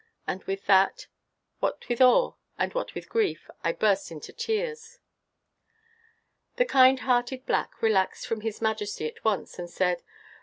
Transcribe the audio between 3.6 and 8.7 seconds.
I burst into tears. The kind hearted black relaxed from his